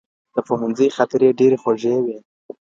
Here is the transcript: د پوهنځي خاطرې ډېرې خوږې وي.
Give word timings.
د 0.35 0.37
پوهنځي 0.47 0.87
خاطرې 0.95 1.29
ډېرې 1.39 1.57
خوږې 1.61 1.95
وي. 2.05 2.17